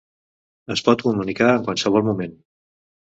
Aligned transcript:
Es 0.75 0.81
pot 0.87 1.03
comunicar 1.07 1.51
en 1.57 1.67
qualsevol 1.67 2.07
moment. 2.09 2.35